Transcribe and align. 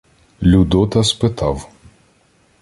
Людота 0.41 1.03
спитав: 1.03 1.69